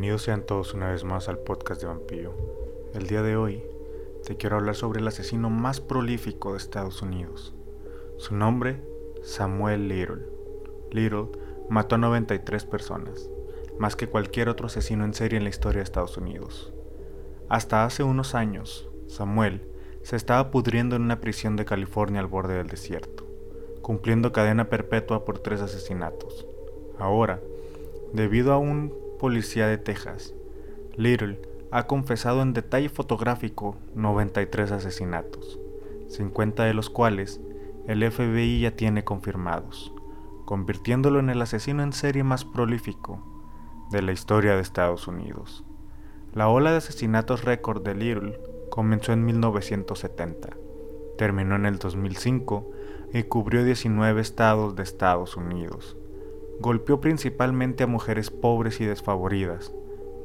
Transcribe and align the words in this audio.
Bienvenidos 0.00 0.22
sean 0.22 0.46
todos 0.46 0.72
una 0.72 0.92
vez 0.92 1.04
más 1.04 1.28
al 1.28 1.40
podcast 1.40 1.82
de 1.82 1.86
Vampiro. 1.86 2.34
El 2.94 3.06
día 3.06 3.20
de 3.20 3.36
hoy 3.36 3.62
te 4.26 4.34
quiero 4.38 4.56
hablar 4.56 4.74
sobre 4.74 4.98
el 4.98 5.06
asesino 5.06 5.50
más 5.50 5.82
prolífico 5.82 6.52
de 6.52 6.56
Estados 6.56 7.02
Unidos. 7.02 7.54
Su 8.16 8.34
nombre, 8.34 8.82
Samuel 9.22 9.88
Little. 9.88 10.24
Little 10.90 11.26
mató 11.68 11.96
a 11.96 11.98
93 11.98 12.64
personas, 12.64 13.28
más 13.78 13.94
que 13.94 14.08
cualquier 14.08 14.48
otro 14.48 14.68
asesino 14.68 15.04
en 15.04 15.12
serie 15.12 15.36
en 15.36 15.44
la 15.44 15.50
historia 15.50 15.80
de 15.80 15.84
Estados 15.84 16.16
Unidos. 16.16 16.72
Hasta 17.50 17.84
hace 17.84 18.02
unos 18.02 18.34
años, 18.34 18.88
Samuel 19.06 19.68
se 20.00 20.16
estaba 20.16 20.50
pudriendo 20.50 20.96
en 20.96 21.02
una 21.02 21.20
prisión 21.20 21.56
de 21.56 21.66
California 21.66 22.22
al 22.22 22.26
borde 22.26 22.54
del 22.54 22.68
desierto, 22.68 23.26
cumpliendo 23.82 24.32
cadena 24.32 24.70
perpetua 24.70 25.26
por 25.26 25.40
tres 25.40 25.60
asesinatos. 25.60 26.46
Ahora, 26.98 27.42
debido 28.14 28.54
a 28.54 28.58
un 28.58 29.09
policía 29.20 29.66
de 29.66 29.76
Texas, 29.76 30.34
Little 30.96 31.38
ha 31.70 31.86
confesado 31.86 32.40
en 32.40 32.54
detalle 32.54 32.88
fotográfico 32.88 33.76
93 33.94 34.72
asesinatos, 34.72 35.60
50 36.08 36.64
de 36.64 36.72
los 36.72 36.88
cuales 36.88 37.38
el 37.86 38.10
FBI 38.10 38.60
ya 38.60 38.76
tiene 38.76 39.04
confirmados, 39.04 39.92
convirtiéndolo 40.46 41.20
en 41.20 41.28
el 41.28 41.42
asesino 41.42 41.82
en 41.82 41.92
serie 41.92 42.24
más 42.24 42.46
prolífico 42.46 43.22
de 43.90 44.00
la 44.00 44.12
historia 44.12 44.54
de 44.54 44.62
Estados 44.62 45.06
Unidos. 45.06 45.64
La 46.32 46.48
ola 46.48 46.70
de 46.70 46.78
asesinatos 46.78 47.44
récord 47.44 47.82
de 47.82 47.94
Little 47.94 48.40
comenzó 48.70 49.12
en 49.12 49.26
1970, 49.26 50.48
terminó 51.18 51.56
en 51.56 51.66
el 51.66 51.78
2005 51.78 52.70
y 53.12 53.24
cubrió 53.24 53.64
19 53.64 54.18
estados 54.18 54.76
de 54.76 54.82
Estados 54.82 55.36
Unidos. 55.36 55.98
Golpeó 56.60 57.00
principalmente 57.00 57.84
a 57.84 57.86
mujeres 57.86 58.30
pobres 58.30 58.82
y 58.82 58.84
desfavoridas, 58.84 59.72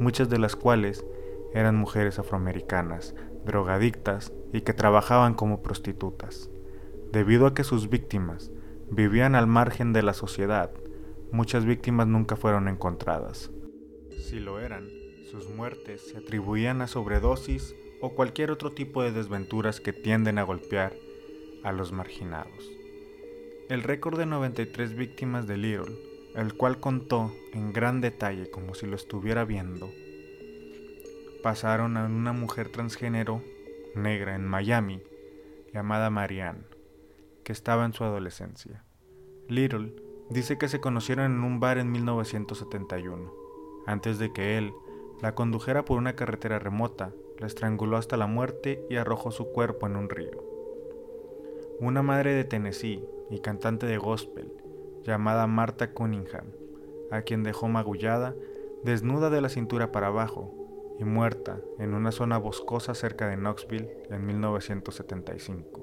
muchas 0.02 0.30
de 0.30 0.38
las 0.38 0.58
cuales 0.58 1.06
eran 1.54 1.78
mujeres 1.78 2.20
afroamericanas, 2.20 3.16
drogadictas 3.46 4.34
y 4.52 4.60
que 4.60 4.74
trabajaban 4.74 5.34
como 5.34 5.64
prostitutas. 5.64 6.50
Debido 7.14 7.48
a 7.48 7.54
que 7.54 7.64
sus 7.64 7.90
víctimas 7.90 8.52
vivían 8.92 9.34
al 9.34 9.48
margen 9.48 9.94
de 9.94 10.04
la 10.04 10.14
sociedad, 10.14 10.72
muchas 11.32 11.64
víctimas 11.64 12.08
nunca 12.08 12.36
fueron 12.36 12.68
encontradas. 12.68 13.50
Si 14.12 14.42
lo 14.42 14.60
eran, 14.60 14.90
sus 15.32 15.50
muertes 15.50 16.10
se 16.10 16.18
atribuían 16.18 16.82
a 16.82 16.88
sobredosis 16.88 17.74
o 18.02 18.14
cualquier 18.14 18.52
otro 18.52 18.74
tipo 18.74 19.04
de 19.04 19.14
desventuras 19.14 19.80
que 19.80 19.94
tienden 19.94 20.38
a 20.38 20.44
golpear 20.44 20.92
a 21.64 21.72
los 21.72 21.94
marginados. 21.94 22.70
El 23.70 23.84
récord 23.84 24.18
de 24.20 24.26
93 24.26 24.96
víctimas 24.96 25.48
de 25.48 25.56
Little, 25.56 26.15
el 26.36 26.56
cual 26.56 26.80
contó 26.80 27.34
en 27.54 27.72
gran 27.72 28.02
detalle 28.02 28.50
como 28.50 28.74
si 28.76 28.86
lo 28.86 28.96
estuviera 28.96 29.46
viendo, 29.46 29.90
pasaron 31.44 31.98
a 31.98 32.06
una 32.06 32.34
mujer 32.34 32.70
transgénero 32.70 33.42
negra 33.96 34.36
en 34.36 34.46
Miami 34.46 35.02
llamada 35.74 36.10
Marianne, 36.10 36.66
que 37.44 37.52
estaba 37.52 37.86
en 37.86 37.94
su 37.94 38.04
adolescencia. 38.04 38.84
Little 39.48 39.94
dice 40.30 40.58
que 40.58 40.68
se 40.68 40.82
conocieron 40.82 41.34
en 41.34 41.44
un 41.44 41.60
bar 41.60 41.78
en 41.78 41.92
1971, 41.92 43.32
antes 43.86 44.18
de 44.18 44.34
que 44.34 44.58
él 44.58 44.74
la 45.22 45.36
condujera 45.36 45.86
por 45.86 45.98
una 45.98 46.16
carretera 46.16 46.60
remota, 46.60 47.14
la 47.40 47.48
estranguló 47.48 47.98
hasta 47.98 48.18
la 48.18 48.28
muerte 48.28 48.86
y 48.90 48.96
arrojó 48.96 49.32
su 49.32 49.52
cuerpo 49.52 49.88
en 49.88 49.96
un 49.96 50.10
río. 50.10 50.44
Una 51.80 52.02
madre 52.02 52.34
de 52.34 52.44
Tennessee 52.44 53.06
y 53.30 53.40
cantante 53.40 53.86
de 53.86 53.98
gospel, 53.98 54.52
llamada 55.06 55.48
Martha 55.48 55.92
Cunningham, 55.92 56.48
a 57.12 57.22
quien 57.22 57.44
dejó 57.44 57.68
magullada, 57.68 58.36
desnuda 58.84 59.30
de 59.30 59.42
la 59.42 59.50
cintura 59.50 59.92
para 59.92 60.08
abajo 60.08 60.96
y 61.00 61.04
muerta 61.04 61.60
en 61.80 61.94
una 61.94 62.12
zona 62.12 62.38
boscosa 62.38 62.94
cerca 62.96 63.28
de 63.28 63.38
Knoxville 63.38 63.90
en 64.10 64.26
1975. 64.26 65.82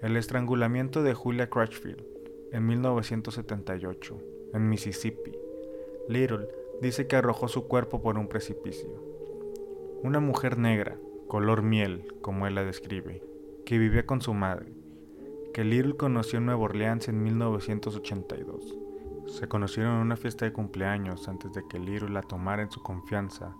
El 0.00 0.16
estrangulamiento 0.16 1.02
de 1.02 1.14
Julia 1.14 1.48
Crutchfield 1.50 2.04
en 2.52 2.66
1978 2.66 4.18
en 4.52 4.68
Mississippi. 4.68 5.32
Little 6.08 6.48
dice 6.80 7.06
que 7.06 7.16
arrojó 7.16 7.48
su 7.48 7.66
cuerpo 7.68 8.02
por 8.02 8.18
un 8.18 8.28
precipicio. 8.28 8.90
Una 10.02 10.20
mujer 10.20 10.58
negra, 10.58 10.98
color 11.28 11.62
miel, 11.62 12.12
como 12.20 12.46
él 12.46 12.56
la 12.56 12.64
describe, 12.64 13.22
que 13.64 13.78
vivía 13.78 14.04
con 14.04 14.20
su 14.20 14.34
madre, 14.34 14.72
que 15.52 15.64
Little 15.64 15.96
conoció 15.96 16.38
en 16.38 16.46
Nueva 16.46 16.62
Orleans 16.62 17.08
en 17.08 17.22
1982. 17.22 18.78
Se 19.26 19.48
conocieron 19.48 19.96
en 19.96 20.00
una 20.00 20.16
fiesta 20.16 20.46
de 20.46 20.52
cumpleaños 20.52 21.28
antes 21.28 21.52
de 21.52 21.62
que 21.68 21.78
Little 21.78 22.08
la 22.08 22.22
tomara 22.22 22.62
en 22.62 22.70
su 22.70 22.82
confianza 22.82 23.54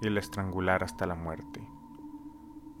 y 0.00 0.10
la 0.10 0.18
estrangulara 0.18 0.84
hasta 0.84 1.06
la 1.06 1.14
muerte. 1.14 1.60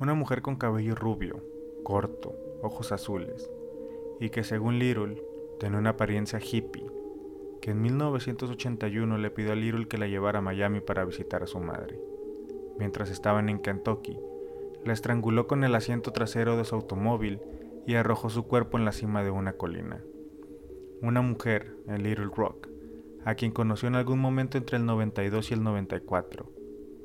Una 0.00 0.14
mujer 0.14 0.42
con 0.42 0.56
cabello 0.56 0.96
rubio, 0.96 1.42
corto, 1.84 2.34
ojos 2.62 2.90
azules, 2.90 3.48
y 4.18 4.30
que 4.30 4.42
según 4.42 4.80
Little 4.80 5.22
tenía 5.60 5.78
una 5.78 5.90
apariencia 5.90 6.40
hippie 6.40 6.90
que 7.60 7.70
en 7.70 7.80
1981 7.80 9.18
le 9.18 9.30
pidió 9.30 9.52
a 9.52 9.54
Little 9.54 9.86
que 9.86 9.98
la 9.98 10.08
llevara 10.08 10.40
a 10.40 10.42
Miami 10.42 10.80
para 10.80 11.04
visitar 11.04 11.44
a 11.44 11.46
su 11.46 11.60
madre. 11.60 12.00
Mientras 12.76 13.08
estaban 13.08 13.48
en 13.48 13.60
Kentucky, 13.60 14.18
la 14.84 14.92
estranguló 14.92 15.46
con 15.46 15.62
el 15.62 15.76
asiento 15.76 16.12
trasero 16.12 16.56
de 16.56 16.64
su 16.64 16.74
automóvil 16.74 17.40
y 17.86 17.94
arrojó 17.94 18.30
su 18.30 18.44
cuerpo 18.44 18.78
en 18.78 18.84
la 18.84 18.92
cima 18.92 19.22
de 19.22 19.30
una 19.30 19.54
colina. 19.54 20.02
Una 21.00 21.20
mujer, 21.20 21.76
en 21.86 22.02
Little 22.02 22.30
Rock, 22.34 22.68
a 23.24 23.34
quien 23.34 23.52
conoció 23.52 23.88
en 23.88 23.96
algún 23.96 24.18
momento 24.18 24.58
entre 24.58 24.76
el 24.76 24.86
92 24.86 25.50
y 25.50 25.54
el 25.54 25.62
94. 25.62 26.50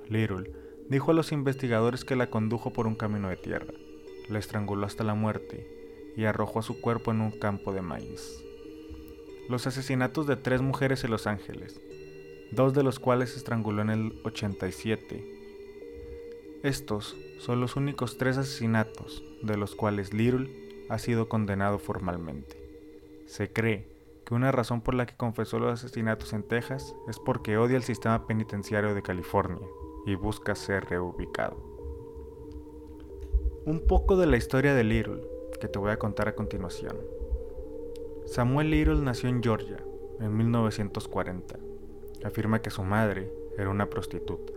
Little 0.09 0.51
dijo 0.89 1.11
a 1.11 1.13
los 1.13 1.31
investigadores 1.31 2.05
que 2.05 2.16
la 2.16 2.29
condujo 2.29 2.73
por 2.73 2.87
un 2.87 2.95
camino 2.95 3.29
de 3.29 3.37
tierra, 3.37 3.73
la 4.29 4.39
estranguló 4.39 4.85
hasta 4.85 5.03
la 5.03 5.16
muerte 5.16 6.13
y 6.16 6.25
arrojó 6.25 6.61
su 6.61 6.79
cuerpo 6.79 7.11
en 7.11 7.21
un 7.21 7.31
campo 7.31 7.73
de 7.73 7.81
maíz 7.81 8.43
los 9.47 9.66
asesinatos 9.66 10.27
de 10.27 10.35
tres 10.35 10.61
mujeres 10.61 11.03
en 11.03 11.11
Los 11.11 11.25
Ángeles, 11.25 11.79
dos 12.51 12.73
de 12.73 12.83
los 12.83 12.99
cuales 12.99 13.35
estranguló 13.35 13.81
en 13.81 13.89
el 13.89 14.19
87. 14.23 16.59
Estos 16.63 17.16
son 17.39 17.61
los 17.61 17.75
únicos 17.75 18.17
tres 18.17 18.37
asesinatos 18.37 19.23
de 19.41 19.57
los 19.57 19.75
cuales 19.75 20.13
Little 20.13 20.66
ha 20.89 20.99
sido 20.99 21.29
condenado 21.29 21.79
formalmente. 21.79 22.57
Se 23.25 23.51
cree 23.51 23.87
que 24.25 24.33
una 24.33 24.51
razón 24.51 24.81
por 24.81 24.93
la 24.93 25.05
que 25.05 25.15
confesó 25.15 25.59
los 25.59 25.71
asesinatos 25.71 26.33
en 26.33 26.43
Texas 26.43 26.95
es 27.07 27.19
porque 27.19 27.57
odia 27.57 27.77
el 27.77 27.83
sistema 27.83 28.27
penitenciario 28.27 28.93
de 28.93 29.01
California 29.01 29.65
y 30.05 30.15
busca 30.15 30.55
ser 30.55 30.85
reubicado. 30.85 31.55
Un 33.65 33.85
poco 33.87 34.17
de 34.17 34.28
la 34.28 34.37
historia 34.37 34.73
de 34.73 34.84
Little 34.84 35.22
que 35.59 35.67
te 35.67 35.79
voy 35.79 35.91
a 35.91 35.99
contar 35.99 36.28
a 36.28 36.35
continuación. 36.35 36.95
Samuel 38.25 38.69
Little 38.69 39.01
nació 39.01 39.29
en 39.29 39.41
Georgia 39.41 39.78
en 40.19 40.35
1940. 40.35 41.59
Afirma 42.23 42.61
que 42.61 42.69
su 42.69 42.83
madre 42.83 43.31
era 43.57 43.69
una 43.69 43.90
prostituta. 43.90 44.53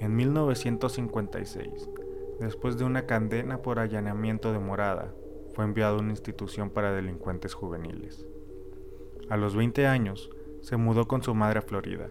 En 0.00 0.16
1956, 0.16 1.88
después 2.40 2.76
de 2.78 2.84
una 2.84 3.06
condena 3.06 3.62
por 3.62 3.78
allanamiento 3.78 4.52
de 4.52 4.58
morada, 4.58 5.14
fue 5.54 5.64
enviado 5.64 5.96
a 5.96 6.00
una 6.00 6.10
institución 6.10 6.70
para 6.70 6.92
delincuentes 6.92 7.54
juveniles. 7.54 8.26
A 9.28 9.36
los 9.36 9.54
20 9.54 9.86
años, 9.86 10.30
se 10.60 10.76
mudó 10.76 11.08
con 11.08 11.22
su 11.22 11.34
madre 11.34 11.58
a 11.58 11.62
Florida, 11.62 12.08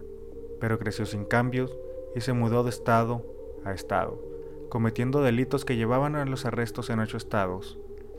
pero 0.60 0.78
creció 0.78 1.06
sin 1.06 1.24
cambios 1.24 1.76
y 2.14 2.20
se 2.20 2.32
mudó 2.32 2.64
de 2.64 2.70
estado 2.70 3.24
a 3.64 3.72
estado, 3.72 4.20
cometiendo 4.68 5.22
delitos 5.22 5.64
que 5.64 5.76
llevaban 5.76 6.16
a 6.16 6.24
los 6.24 6.44
arrestos 6.44 6.90
en 6.90 7.00
ocho 7.00 7.16
estados 7.16 7.78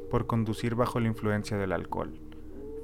por 0.09 0.25
conducir 0.25 0.75
bajo 0.75 0.99
la 0.99 1.07
influencia 1.07 1.57
del 1.57 1.71
alcohol 1.71 2.19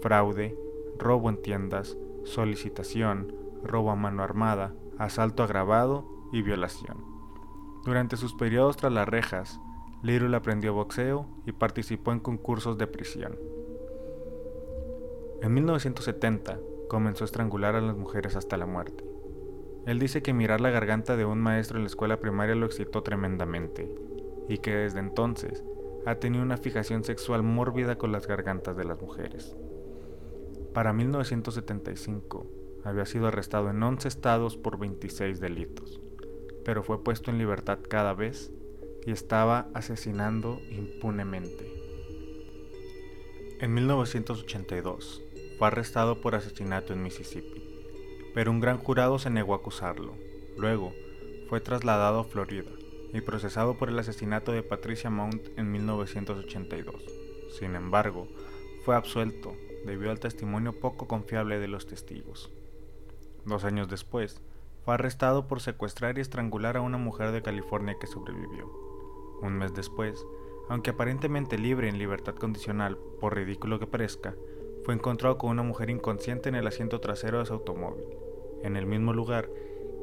fraude, 0.02 0.58
robo 0.98 1.30
en 1.30 1.42
tiendas, 1.42 1.98
solicitación, 2.24 3.34
robo 3.64 3.92
a 3.92 3.96
mano 3.96 4.24
armada, 4.24 4.74
asalto 4.98 5.44
agravado 5.44 6.06
y 6.32 6.42
violación. 6.42 7.04
Durante 7.86 8.18
sus 8.18 8.34
periodos 8.34 8.78
tras 8.78 8.92
las 8.92 9.08
rejas, 9.08 9.60
Little 10.02 10.36
aprendió 10.36 10.74
boxeo 10.74 11.28
y 11.46 11.52
participó 11.52 12.14
en 12.14 12.20
concursos 12.20 12.78
de 12.78 12.88
prisión. 12.88 13.38
En 15.42 15.54
1970 15.54 16.60
comenzó 16.88 17.24
a 17.24 17.26
estrangular 17.26 17.76
a 17.76 17.82
las 17.82 17.98
mujeres 17.98 18.36
hasta 18.36 18.58
la 18.58 18.66
muerte. 18.66 19.04
Él 19.86 20.00
dice 20.00 20.22
que 20.22 20.34
mirar 20.34 20.62
la 20.62 20.70
garganta 20.70 21.18
de 21.18 21.26
un 21.26 21.40
maestro 21.40 21.78
en 21.78 21.84
la 21.84 21.88
escuela 21.88 22.20
primaria 22.20 22.56
lo 22.56 22.66
excitó 22.66 23.04
tremendamente 23.04 23.94
y 24.48 24.60
que 24.60 24.74
desde 24.74 25.00
entonces 25.00 25.64
ha 26.06 26.16
tenido 26.16 26.44
una 26.44 26.58
fijación 26.58 27.04
sexual 27.04 27.44
mórbida 27.44 27.98
con 27.98 28.12
las 28.12 28.26
gargantas 28.26 28.78
de 28.78 28.86
las 28.86 29.02
mujeres. 29.02 29.56
Para 30.74 30.94
1975 30.94 32.48
había 32.86 33.06
sido 33.06 33.28
arrestado 33.28 33.70
en 33.70 33.82
11 33.84 34.08
estados 34.08 34.56
por 34.56 34.80
26 34.80 35.40
delitos, 35.40 36.00
pero 36.64 36.84
fue 36.84 37.04
puesto 37.04 37.32
en 37.32 37.38
libertad 37.38 37.80
cada 37.88 38.14
vez 38.14 38.52
y 39.06 39.12
estaba 39.12 39.68
asesinando 39.74 40.62
impunemente. 40.70 41.80
En 43.60 43.74
1982 43.74 45.22
fue 45.58 45.68
arrestado 45.68 46.22
por 46.22 46.36
asesinato 46.36 46.94
en 46.94 47.04
Mississippi, 47.04 47.62
pero 48.34 48.52
un 48.52 48.60
gran 48.60 48.78
jurado 48.78 49.20
se 49.20 49.30
negó 49.30 49.54
a 49.54 49.58
acusarlo. 49.58 50.14
Luego, 50.58 50.94
fue 51.50 51.60
trasladado 51.60 52.20
a 52.20 52.24
Florida 52.24 52.72
y 53.14 53.22
procesado 53.22 53.78
por 53.78 53.90
el 53.90 54.00
asesinato 54.00 54.52
de 54.52 54.64
Patricia 54.64 55.10
Mount 55.10 55.48
en 55.58 55.72
1982. 55.72 56.96
Sin 57.60 57.76
embargo, 57.76 58.28
fue 58.86 58.96
absuelto 58.96 59.56
debido 59.86 60.12
al 60.12 60.20
testimonio 60.20 60.80
poco 60.80 61.08
confiable 61.08 61.60
de 61.60 61.68
los 61.68 61.88
testigos. 61.88 62.52
Dos 63.46 63.64
años 63.64 63.90
después, 63.90 64.42
fue 64.86 64.94
arrestado 64.94 65.48
por 65.48 65.62
secuestrar 65.62 66.18
y 66.18 66.22
estrangular 66.22 66.78
a 66.78 66.82
una 66.82 66.98
mujer 66.98 67.32
de 67.32 67.42
California 67.42 67.98
que 68.00 68.08
sobrevivió. 68.08 68.89
Un 69.42 69.58
mes 69.58 69.74
después, 69.74 70.26
aunque 70.68 70.92
aparentemente 70.92 71.58
libre 71.58 71.90
en 71.90 71.98
libertad 71.98 72.36
condicional, 72.36 72.98
por 73.20 73.36
ridículo 73.36 73.80
que 73.80 73.88
parezca, 73.88 74.36
fue 74.84 74.94
encontrado 74.94 75.38
con 75.38 75.52
una 75.52 75.64
mujer 75.64 75.90
inconsciente 75.90 76.50
en 76.50 76.56
el 76.56 76.68
asiento 76.68 77.00
trasero 77.00 77.40
de 77.40 77.46
su 77.46 77.54
automóvil, 77.54 78.06
en 78.64 78.76
el 78.76 78.86
mismo 78.86 79.14
lugar 79.14 79.50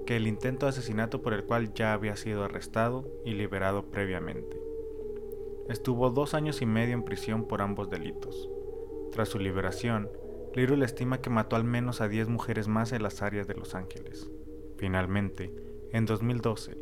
que 0.07 0.17
el 0.17 0.27
intento 0.27 0.67
de 0.67 0.71
asesinato 0.71 1.23
por 1.23 1.33
el 1.33 1.45
cual 1.45 1.75
ya 1.75 1.93
había 1.93 2.17
sido 2.17 2.45
arrestado 2.45 3.09
y 3.25 3.33
liberado 3.33 3.87
previamente. 3.87 4.61
Estuvo 5.69 6.11
dos 6.11 6.35
años 6.35 6.63
y 6.63 6.67
medio 6.67 6.95
en 6.95 7.03
prisión 7.03 7.49
por 7.49 7.61
ambos 7.61 7.91
delitos. 7.91 8.49
Tras 9.11 9.29
su 9.29 9.39
liberación, 9.39 10.09
Little 10.57 10.87
estima 10.87 11.21
que 11.21 11.29
mató 11.29 11.55
al 11.55 11.65
menos 11.65 12.01
a 12.01 12.09
10 12.09 12.29
mujeres 12.29 12.67
más 12.67 12.93
en 12.93 13.03
las 13.03 13.21
áreas 13.21 13.47
de 13.47 13.55
Los 13.55 13.75
Ángeles. 13.75 14.31
Finalmente, 14.79 15.53
en 15.93 16.07
2012, 16.07 16.79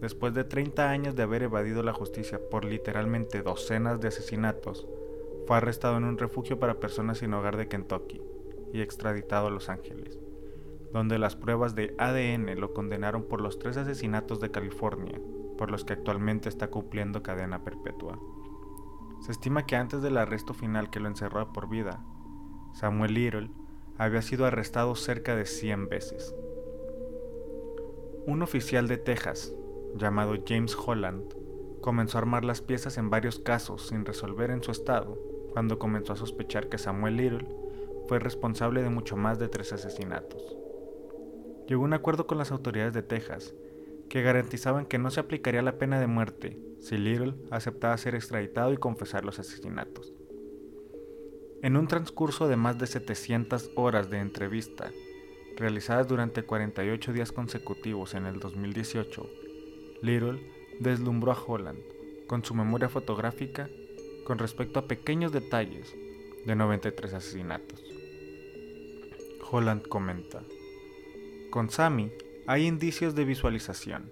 después 0.00 0.34
de 0.34 0.44
30 0.44 0.90
años 0.90 1.16
de 1.16 1.22
haber 1.22 1.42
evadido 1.42 1.82
la 1.82 1.92
justicia 1.92 2.40
por 2.50 2.64
literalmente 2.64 3.42
docenas 3.42 4.00
de 4.00 4.08
asesinatos, 4.08 4.86
fue 5.46 5.56
arrestado 5.56 5.96
en 5.96 6.04
un 6.04 6.18
refugio 6.18 6.58
para 6.58 6.80
personas 6.80 7.18
sin 7.18 7.32
hogar 7.32 7.56
de 7.56 7.68
Kentucky 7.68 8.20
y 8.72 8.80
extraditado 8.80 9.46
a 9.46 9.50
Los 9.50 9.68
Ángeles, 9.68 10.18
donde 10.92 11.18
las 11.18 11.36
pruebas 11.36 11.74
de 11.74 11.94
ADN 11.98 12.58
lo 12.58 12.74
condenaron 12.74 13.24
por 13.24 13.40
los 13.40 13.58
tres 13.58 13.76
asesinatos 13.76 14.40
de 14.40 14.50
California, 14.50 15.20
por 15.56 15.70
los 15.70 15.84
que 15.84 15.92
actualmente 15.92 16.48
está 16.48 16.68
cumpliendo 16.68 17.22
cadena 17.22 17.62
perpetua. 17.62 18.18
Se 19.20 19.32
estima 19.32 19.66
que 19.66 19.76
antes 19.76 20.02
del 20.02 20.18
arresto 20.18 20.52
final 20.52 20.90
que 20.90 21.00
lo 21.00 21.08
encerró 21.08 21.52
por 21.52 21.68
vida, 21.68 22.04
Samuel 22.72 23.14
Little 23.14 23.50
había 23.98 24.20
sido 24.20 24.44
arrestado 24.44 24.94
cerca 24.94 25.34
de 25.34 25.46
100 25.46 25.88
veces. 25.88 26.34
Un 28.26 28.42
oficial 28.42 28.88
de 28.88 28.98
Texas, 28.98 29.54
llamado 29.98 30.34
James 30.46 30.76
Holland, 30.76 31.34
comenzó 31.80 32.18
a 32.18 32.20
armar 32.20 32.44
las 32.44 32.62
piezas 32.62 32.98
en 32.98 33.10
varios 33.10 33.38
casos 33.38 33.88
sin 33.88 34.04
resolver 34.04 34.50
en 34.50 34.62
su 34.62 34.70
estado 34.70 35.18
cuando 35.52 35.78
comenzó 35.78 36.12
a 36.12 36.16
sospechar 36.16 36.68
que 36.68 36.78
Samuel 36.78 37.16
Little 37.16 37.48
fue 38.08 38.18
responsable 38.18 38.82
de 38.82 38.90
mucho 38.90 39.16
más 39.16 39.38
de 39.38 39.48
tres 39.48 39.72
asesinatos. 39.72 40.56
Llegó 41.66 41.82
a 41.82 41.86
un 41.86 41.94
acuerdo 41.94 42.26
con 42.26 42.38
las 42.38 42.52
autoridades 42.52 42.94
de 42.94 43.02
Texas 43.02 43.54
que 44.08 44.22
garantizaban 44.22 44.86
que 44.86 44.98
no 44.98 45.10
se 45.10 45.20
aplicaría 45.20 45.62
la 45.62 45.78
pena 45.78 45.98
de 46.00 46.06
muerte 46.06 46.58
si 46.80 46.96
Little 46.96 47.34
aceptaba 47.50 47.96
ser 47.96 48.14
extraditado 48.14 48.72
y 48.72 48.76
confesar 48.76 49.24
los 49.24 49.38
asesinatos. 49.38 50.12
En 51.62 51.76
un 51.76 51.88
transcurso 51.88 52.48
de 52.48 52.56
más 52.56 52.78
de 52.78 52.86
700 52.86 53.70
horas 53.74 54.10
de 54.10 54.18
entrevista, 54.18 54.92
realizadas 55.56 56.06
durante 56.06 56.42
48 56.42 57.12
días 57.12 57.32
consecutivos 57.32 58.14
en 58.14 58.26
el 58.26 58.38
2018, 58.38 59.26
Little 60.02 60.40
deslumbró 60.80 61.32
a 61.32 61.42
Holland 61.42 61.78
con 62.26 62.44
su 62.44 62.54
memoria 62.54 62.88
fotográfica 62.88 63.68
con 64.24 64.38
respecto 64.38 64.80
a 64.80 64.88
pequeños 64.88 65.32
detalles 65.32 65.94
de 66.44 66.54
93 66.54 67.14
asesinatos. 67.14 67.82
Holland 69.50 69.86
comenta, 69.86 70.42
con 71.50 71.70
Sammy 71.70 72.12
hay 72.46 72.66
indicios 72.66 73.14
de 73.14 73.24
visualización, 73.24 74.10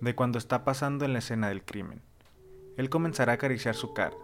de 0.00 0.14
cuando 0.14 0.38
está 0.38 0.64
pasando 0.64 1.04
en 1.04 1.12
la 1.12 1.20
escena 1.20 1.48
del 1.48 1.64
crimen. 1.64 2.02
Él 2.76 2.90
comenzará 2.90 3.32
a 3.32 3.34
acariciar 3.36 3.74
su 3.74 3.94
cara, 3.94 4.16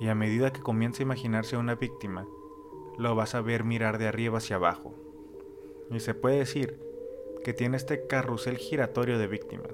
y 0.00 0.08
a 0.08 0.14
medida 0.14 0.52
que 0.52 0.60
comienza 0.60 1.02
a 1.02 1.06
imaginarse 1.06 1.56
a 1.56 1.58
una 1.58 1.74
víctima, 1.74 2.26
lo 2.98 3.14
vas 3.14 3.34
a 3.34 3.40
ver 3.40 3.64
mirar 3.64 3.98
de 3.98 4.08
arriba 4.08 4.38
hacia 4.38 4.56
abajo. 4.56 4.94
Y 5.90 6.00
se 6.00 6.14
puede 6.14 6.38
decir 6.38 6.78
que 7.44 7.52
tiene 7.52 7.76
este 7.76 8.06
carrusel 8.06 8.56
giratorio 8.56 9.18
de 9.18 9.26
víctimas, 9.26 9.72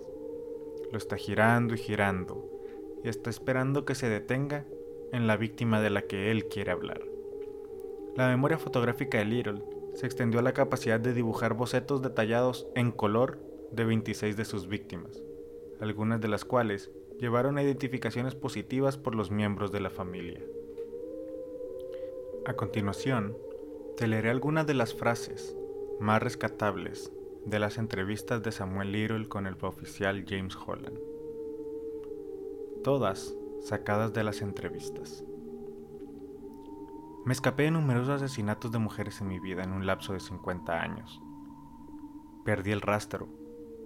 lo 0.90 0.98
está 0.98 1.16
girando 1.16 1.74
y 1.74 1.78
girando 1.78 2.48
y 3.04 3.08
está 3.08 3.30
esperando 3.30 3.84
que 3.84 3.94
se 3.94 4.08
detenga 4.08 4.64
en 5.12 5.26
la 5.26 5.36
víctima 5.36 5.80
de 5.80 5.90
la 5.90 6.02
que 6.02 6.30
él 6.30 6.46
quiere 6.46 6.70
hablar. 6.70 7.02
La 8.16 8.28
memoria 8.28 8.58
fotográfica 8.58 9.18
de 9.18 9.24
Little 9.24 9.62
se 9.94 10.06
extendió 10.06 10.40
a 10.40 10.42
la 10.42 10.52
capacidad 10.52 11.00
de 11.00 11.14
dibujar 11.14 11.54
bocetos 11.54 12.02
detallados 12.02 12.66
en 12.74 12.90
color 12.90 13.38
de 13.72 13.84
26 13.84 14.36
de 14.36 14.44
sus 14.44 14.68
víctimas, 14.68 15.22
algunas 15.80 16.20
de 16.20 16.28
las 16.28 16.44
cuales 16.44 16.90
llevaron 17.18 17.58
a 17.58 17.62
identificaciones 17.62 18.34
positivas 18.34 18.96
por 18.96 19.14
los 19.14 19.30
miembros 19.30 19.72
de 19.72 19.80
la 19.80 19.90
familia. 19.90 20.40
A 22.46 22.54
continuación, 22.54 23.36
te 23.96 24.06
leeré 24.06 24.30
algunas 24.30 24.66
de 24.66 24.74
las 24.74 24.94
frases 24.94 25.56
más 26.00 26.22
rescatables 26.22 27.12
de 27.44 27.58
las 27.58 27.78
entrevistas 27.78 28.42
de 28.42 28.52
Samuel 28.52 28.92
Little 28.92 29.28
con 29.28 29.46
el 29.46 29.56
oficial 29.62 30.24
James 30.28 30.56
Holland. 30.56 30.98
Todas 32.84 33.34
sacadas 33.62 34.12
de 34.12 34.24
las 34.24 34.42
entrevistas. 34.42 35.24
Me 37.24 37.32
escapé 37.32 37.64
de 37.64 37.70
numerosos 37.72 38.22
asesinatos 38.22 38.72
de 38.72 38.78
mujeres 38.78 39.20
en 39.20 39.28
mi 39.28 39.38
vida 39.38 39.62
en 39.62 39.72
un 39.72 39.86
lapso 39.86 40.12
de 40.12 40.20
50 40.20 40.80
años. 40.80 41.20
Perdí 42.44 42.72
el 42.72 42.80
rastro, 42.80 43.28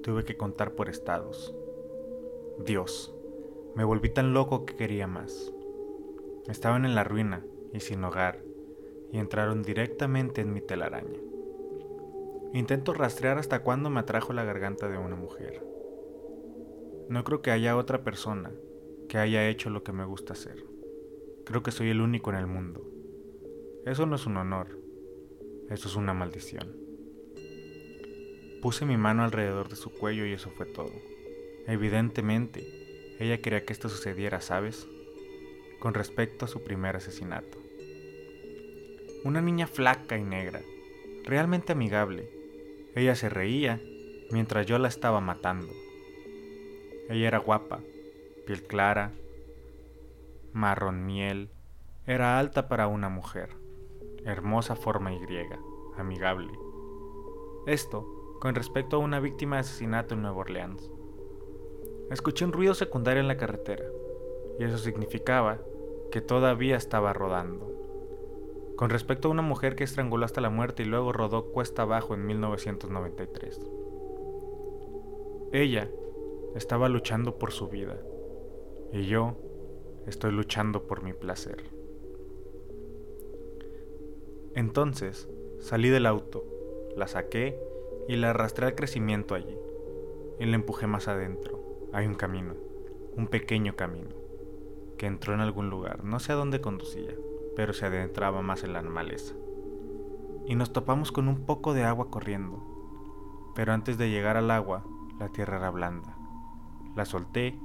tuve 0.03 0.25
que 0.25 0.37
contar 0.37 0.75
por 0.75 0.89
estados. 0.89 1.55
Dios, 2.65 3.13
me 3.75 3.85
volví 3.85 4.11
tan 4.11 4.35
loco 4.35 4.65
que 4.65 4.77
quería 4.77 5.07
más. 5.07 5.53
Estaban 6.47 6.85
en 6.85 6.95
la 6.95 7.05
ruina 7.05 7.45
y 7.73 7.81
sin 7.81 8.05
hogar, 8.05 8.45
y 9.11 9.19
entraron 9.19 9.63
directamente 9.63 10.43
en 10.43 10.53
mi 10.53 10.61
telaraña. 10.61 11.19
Intento 12.55 12.93
rastrear 12.93 13.39
hasta 13.39 13.63
cuándo 13.63 13.89
me 13.89 14.01
atrajo 14.01 14.35
la 14.35 14.45
garganta 14.45 14.87
de 14.87 14.99
una 14.99 15.17
mujer. 15.17 15.65
No 17.09 17.25
creo 17.25 17.41
que 17.41 17.51
haya 17.51 17.79
otra 17.79 18.05
persona 18.05 18.53
que 19.09 19.17
haya 19.17 19.49
hecho 19.49 19.71
lo 19.71 19.83
que 19.83 19.93
me 19.93 20.05
gusta 20.05 20.35
hacer. 20.35 20.63
Creo 21.47 21.63
que 21.63 21.71
soy 21.71 21.89
el 21.89 22.03
único 22.03 22.29
en 22.29 22.37
el 22.37 22.47
mundo. 22.47 22.87
Eso 23.87 24.05
no 24.05 24.17
es 24.17 24.27
un 24.27 24.37
honor, 24.37 24.79
eso 25.71 25.89
es 25.89 25.97
una 25.97 26.13
maldición. 26.13 26.77
Puse 28.61 28.85
mi 28.85 28.99
mano 28.99 29.25
alrededor 29.25 29.71
de 29.71 29.77
su 29.77 29.91
cuello 29.91 30.27
y 30.27 30.33
eso 30.33 30.51
fue 30.51 30.67
todo. 30.67 30.93
Evidentemente, 31.67 33.17
ella 33.19 33.41
quería 33.41 33.65
que 33.65 33.73
esto 33.73 33.89
sucediera, 33.89 34.43
¿sabes? 34.43 34.87
Con 35.81 35.95
respecto 35.95 36.45
a 36.45 36.49
su 36.49 36.63
primer 36.63 36.97
asesinato. 36.97 37.57
Una 39.25 39.41
niña 39.41 39.67
flaca 39.67 40.19
y 40.19 40.23
negra, 40.23 40.61
realmente 41.25 41.73
amigable, 41.73 42.42
ella 42.95 43.15
se 43.15 43.29
reía 43.29 43.81
mientras 44.31 44.67
yo 44.67 44.79
la 44.79 44.89
estaba 44.89 45.21
matando. 45.21 45.73
Ella 47.09 47.29
era 47.29 47.39
guapa, 47.39 47.81
piel 48.47 48.63
clara, 48.63 49.13
marrón 50.53 51.07
miel, 51.07 51.51
era 52.07 52.39
alta 52.39 52.69
para 52.69 52.89
una 52.89 53.09
mujer, 53.09 53.51
hermosa 54.25 54.77
forma 54.77 55.13
y 55.15 55.19
griega, 55.21 55.59
amigable. 55.97 56.53
Esto 57.67 58.39
con 58.41 58.55
respecto 58.55 58.97
a 58.97 59.01
una 59.01 59.21
víctima 59.21 59.57
de 59.57 59.61
asesinato 59.61 60.15
en 60.15 60.23
Nueva 60.23 60.39
Orleans. 60.39 60.91
Escuché 62.11 62.45
un 62.45 62.53
ruido 62.53 62.75
secundario 62.75 63.21
en 63.21 63.29
la 63.29 63.37
carretera, 63.37 63.85
y 64.59 64.65
eso 64.65 64.79
significaba 64.79 65.59
que 66.11 66.21
todavía 66.21 66.77
estaba 66.77 67.13
rodando 67.13 67.82
con 68.83 68.91
respecto 68.91 69.29
a 69.29 69.31
una 69.31 69.43
mujer 69.43 69.77
que 69.77 69.85
estranguló 69.85 70.25
hasta 70.25 70.41
la 70.41 70.51
muerte 70.51 70.83
y 70.83 70.87
luego 70.87 71.13
rodó 71.13 71.53
cuesta 71.53 71.83
abajo 71.83 72.15
en 72.15 72.27
1993. 72.27 73.61
Ella 75.53 75.89
estaba 76.57 76.89
luchando 76.89 77.39
por 77.39 77.53
su 77.53 77.69
vida 77.69 78.03
y 78.93 79.07
yo 79.07 79.37
estoy 80.09 80.33
luchando 80.33 80.89
por 80.89 81.05
mi 81.05 81.13
placer. 81.13 81.63
Entonces 84.57 85.29
salí 85.61 85.89
del 85.89 86.05
auto, 86.05 86.45
la 86.97 87.07
saqué 87.07 87.57
y 88.09 88.17
la 88.17 88.31
arrastré 88.31 88.67
al 88.67 88.75
crecimiento 88.75 89.37
allí 89.37 89.57
y 90.41 90.47
la 90.47 90.57
empujé 90.57 90.89
más 90.89 91.07
adentro. 91.07 91.89
Hay 91.93 92.09
un 92.09 92.17
camino, 92.17 92.57
un 93.17 93.29
pequeño 93.29 93.77
camino, 93.77 94.17
que 94.99 95.07
entró 95.07 95.35
en 95.35 95.41
algún 95.41 95.71
lugar, 95.71 96.03
no 96.03 96.19
sé 96.19 96.33
a 96.33 96.35
dónde 96.35 96.61
conducía 96.61 97.15
pero 97.57 97.73
se 97.73 97.87
adentraba 97.87 98.43
más 98.43 98.65
en 98.65 98.73
la 98.73 98.83
maleza. 98.83 99.35
Y 100.47 100.55
nos 100.55 100.73
topamos 100.73 101.13
con 101.13 101.29
un 101.29 101.47
poco 101.47 101.75
de 101.75 101.85
agua 101.85 102.11
corriendo, 102.11 103.53
pero 103.55 103.73
antes 103.73 103.99
de 103.99 104.11
llegar 104.11 104.37
al 104.37 104.51
agua, 104.51 104.85
la 105.19 105.29
tierra 105.29 105.59
era 105.59 105.71
blanda. 105.71 106.17
La 106.97 107.05
solté 107.05 107.59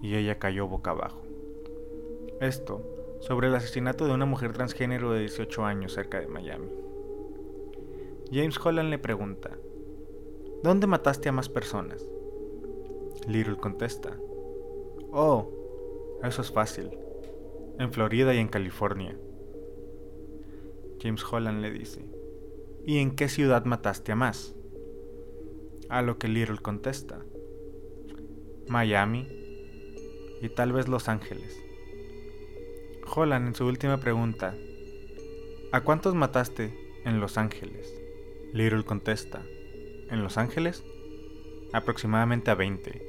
y 0.00 0.14
ella 0.14 0.38
cayó 0.38 0.66
boca 0.66 0.90
abajo. 0.90 1.22
Esto 2.40 2.82
sobre 3.20 3.48
el 3.48 3.54
asesinato 3.54 4.06
de 4.06 4.12
una 4.12 4.26
mujer 4.26 4.52
transgénero 4.52 5.12
de 5.12 5.20
18 5.20 5.64
años 5.64 5.92
cerca 5.92 6.20
de 6.20 6.28
Miami. 6.28 6.70
James 8.30 8.58
Holland 8.64 8.90
le 8.90 8.98
pregunta, 8.98 9.50
¿dónde 10.62 10.86
mataste 10.86 11.28
a 11.28 11.32
más 11.32 11.48
personas? 11.48 12.06
Little 13.26 13.56
contesta, 13.56 14.16
oh, 15.12 15.50
eso 16.22 16.42
es 16.42 16.52
fácil, 16.52 16.90
en 17.78 17.92
Florida 17.92 18.34
y 18.34 18.38
en 18.38 18.48
California. 18.48 19.16
James 21.00 21.24
Holland 21.30 21.62
le 21.62 21.70
dice, 21.70 22.04
¿y 22.84 22.98
en 22.98 23.14
qué 23.14 23.28
ciudad 23.28 23.64
mataste 23.64 24.12
a 24.12 24.16
más? 24.16 24.54
A 25.88 26.02
lo 26.02 26.18
que 26.18 26.28
Little 26.28 26.58
contesta, 26.58 27.24
Miami 28.68 29.26
y 30.42 30.48
tal 30.48 30.72
vez 30.72 30.88
Los 30.88 31.08
Ángeles. 31.08 31.56
Holland 33.14 33.48
en 33.48 33.54
su 33.54 33.66
última 33.66 34.00
pregunta, 34.00 34.54
¿a 35.72 35.80
cuántos 35.82 36.14
mataste 36.14 36.74
en 37.04 37.20
Los 37.20 37.38
Ángeles? 37.38 37.94
Little 38.52 38.84
contesta, 38.84 39.42
¿en 40.10 40.22
Los 40.22 40.36
Ángeles? 40.36 40.84
Aproximadamente 41.72 42.50
a 42.50 42.54
20. 42.54 43.02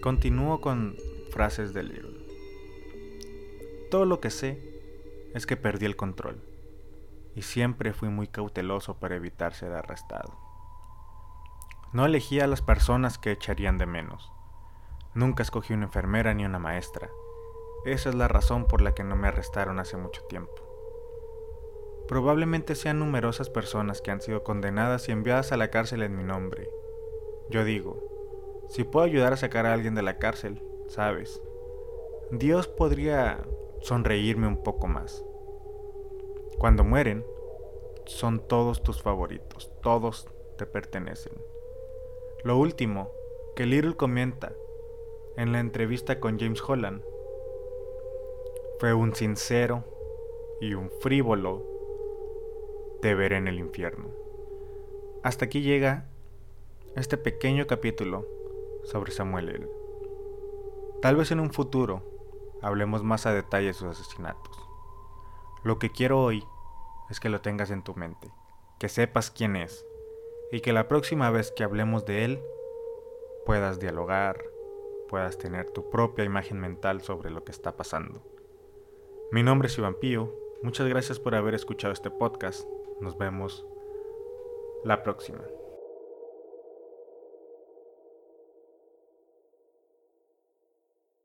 Continúo 0.00 0.60
con 0.60 0.96
frases 1.30 1.72
de 1.72 1.82
Little. 1.82 2.26
Todo 3.90 4.04
lo 4.04 4.20
que 4.20 4.30
sé 4.30 4.75
es 5.36 5.44
que 5.44 5.58
perdí 5.58 5.84
el 5.84 5.96
control 5.96 6.42
y 7.34 7.42
siempre 7.42 7.92
fui 7.92 8.08
muy 8.08 8.26
cauteloso 8.26 8.98
para 8.98 9.16
evitar 9.16 9.52
ser 9.52 9.74
arrestado. 9.74 10.34
No 11.92 12.06
elegí 12.06 12.40
a 12.40 12.46
las 12.46 12.62
personas 12.62 13.18
que 13.18 13.32
echarían 13.32 13.76
de 13.76 13.84
menos. 13.84 14.32
Nunca 15.14 15.42
escogí 15.42 15.74
una 15.74 15.84
enfermera 15.84 16.32
ni 16.32 16.46
una 16.46 16.58
maestra. 16.58 17.10
Esa 17.84 18.08
es 18.08 18.14
la 18.14 18.28
razón 18.28 18.66
por 18.66 18.80
la 18.80 18.94
que 18.94 19.04
no 19.04 19.14
me 19.14 19.28
arrestaron 19.28 19.78
hace 19.78 19.98
mucho 19.98 20.22
tiempo. 20.22 20.54
Probablemente 22.08 22.74
sean 22.74 22.98
numerosas 22.98 23.50
personas 23.50 24.00
que 24.00 24.10
han 24.10 24.22
sido 24.22 24.42
condenadas 24.42 25.06
y 25.10 25.12
enviadas 25.12 25.52
a 25.52 25.58
la 25.58 25.70
cárcel 25.70 26.02
en 26.02 26.16
mi 26.16 26.24
nombre. 26.24 26.70
Yo 27.50 27.62
digo, 27.62 28.64
si 28.70 28.84
puedo 28.84 29.04
ayudar 29.04 29.34
a 29.34 29.36
sacar 29.36 29.66
a 29.66 29.74
alguien 29.74 29.94
de 29.94 30.02
la 30.02 30.16
cárcel, 30.16 30.62
sabes, 30.88 31.42
Dios 32.30 32.68
podría 32.68 33.44
sonreírme 33.86 34.48
un 34.48 34.64
poco 34.64 34.88
más. 34.88 35.24
Cuando 36.58 36.82
mueren, 36.82 37.24
son 38.04 38.40
todos 38.48 38.82
tus 38.82 39.00
favoritos, 39.00 39.70
todos 39.80 40.26
te 40.58 40.66
pertenecen. 40.66 41.32
Lo 42.42 42.58
último 42.58 43.12
que 43.54 43.64
Little 43.64 43.94
comenta 43.94 44.52
en 45.36 45.52
la 45.52 45.60
entrevista 45.60 46.18
con 46.18 46.36
James 46.36 46.60
Holland 46.66 47.00
fue 48.80 48.92
un 48.92 49.14
sincero 49.14 49.84
y 50.60 50.74
un 50.74 50.90
frívolo 50.90 51.62
te 53.02 53.14
ver 53.14 53.34
en 53.34 53.46
el 53.46 53.60
infierno. 53.60 54.08
Hasta 55.22 55.44
aquí 55.44 55.62
llega 55.62 56.08
este 56.96 57.16
pequeño 57.18 57.68
capítulo 57.68 58.26
sobre 58.82 59.12
Samuel 59.12 59.48
L. 59.48 59.68
Tal 61.02 61.14
vez 61.14 61.30
en 61.30 61.38
un 61.38 61.52
futuro 61.52 62.15
hablemos 62.66 63.04
más 63.04 63.26
a 63.26 63.32
detalle 63.32 63.68
de 63.68 63.74
sus 63.74 63.88
asesinatos. 63.88 64.68
Lo 65.62 65.78
que 65.78 65.90
quiero 65.90 66.20
hoy 66.20 66.44
es 67.08 67.20
que 67.20 67.28
lo 67.28 67.40
tengas 67.40 67.70
en 67.70 67.84
tu 67.84 67.94
mente, 67.94 68.32
que 68.80 68.88
sepas 68.88 69.30
quién 69.30 69.54
es 69.54 69.86
y 70.50 70.60
que 70.60 70.72
la 70.72 70.88
próxima 70.88 71.30
vez 71.30 71.52
que 71.52 71.62
hablemos 71.62 72.06
de 72.06 72.24
él 72.24 72.42
puedas 73.44 73.78
dialogar, 73.78 74.42
puedas 75.08 75.38
tener 75.38 75.70
tu 75.70 75.88
propia 75.90 76.24
imagen 76.24 76.58
mental 76.58 77.02
sobre 77.02 77.30
lo 77.30 77.44
que 77.44 77.52
está 77.52 77.76
pasando. 77.76 78.20
Mi 79.30 79.44
nombre 79.44 79.68
es 79.68 79.78
Iván 79.78 79.94
Pío, 79.94 80.34
muchas 80.64 80.88
gracias 80.88 81.20
por 81.20 81.36
haber 81.36 81.54
escuchado 81.54 81.92
este 81.92 82.10
podcast, 82.10 82.68
nos 83.00 83.16
vemos 83.16 83.64
la 84.82 85.04
próxima. 85.04 85.44